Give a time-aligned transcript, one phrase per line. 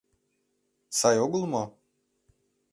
[0.99, 1.63] Сай огыл мо?